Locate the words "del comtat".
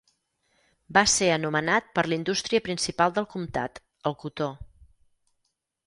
3.19-3.81